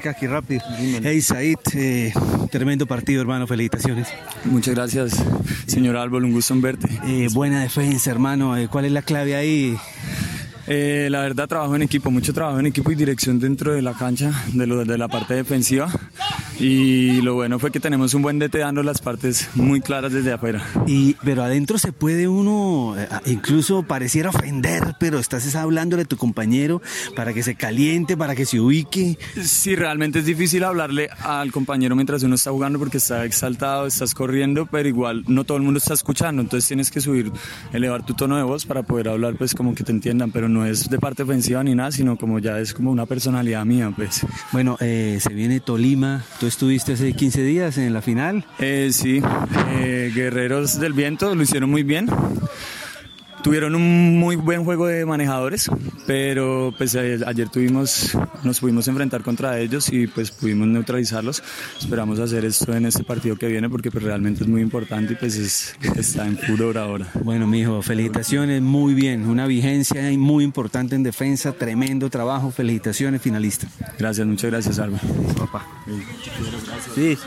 [0.00, 0.62] aquí rápido.
[1.02, 2.12] Hey, Said, eh,
[2.50, 3.46] tremendo partido, hermano.
[3.46, 4.08] Felicitaciones.
[4.44, 5.22] Muchas gracias,
[5.66, 6.24] señor Álvaro.
[6.24, 6.88] Un gusto en verte.
[7.06, 8.56] Eh, buena defensa, hermano.
[8.56, 9.76] Eh, ¿Cuál es la clave ahí?
[10.66, 13.94] Eh, la verdad, trabajo en equipo, mucho trabajo en equipo y dirección dentro de la
[13.94, 15.90] cancha, de, lo, de la parte defensiva.
[16.62, 20.32] Y lo bueno fue que tenemos un buen DT dando las partes muy claras desde
[20.32, 20.64] afuera.
[20.86, 26.16] Y, pero adentro se puede uno, eh, incluso pareciera ofender, pero estás hablándole a tu
[26.16, 26.80] compañero
[27.16, 29.18] para que se caliente, para que se ubique.
[29.42, 34.14] Sí, realmente es difícil hablarle al compañero mientras uno está jugando porque está exaltado, estás
[34.14, 37.32] corriendo, pero igual no todo el mundo está escuchando, entonces tienes que subir,
[37.72, 40.64] elevar tu tono de voz para poder hablar, pues como que te entiendan, pero no
[40.64, 44.24] es de parte ofensiva ni nada, sino como ya es como una personalidad mía, pues.
[44.52, 48.44] Bueno, eh, se viene Tolima, tú estuviste hace 15 días en la final.
[48.58, 49.22] Eh, sí,
[49.70, 52.08] eh, Guerreros del Viento lo hicieron muy bien.
[53.42, 55.68] Tuvieron un muy buen juego de manejadores,
[56.06, 61.42] pero pues ayer tuvimos, nos pudimos enfrentar contra ellos y pues pudimos neutralizarlos.
[61.78, 65.16] Esperamos hacer esto en este partido que viene porque pues realmente es muy importante y
[65.16, 67.08] pues es, está en furor ahora.
[67.24, 73.66] Bueno, mijo, felicitaciones, muy bien, una vigencia muy importante en defensa, tremendo trabajo, felicitaciones, finalista.
[73.98, 75.02] Gracias, muchas gracias, Álvaro.
[75.36, 75.66] Papá.
[76.94, 77.18] Sí.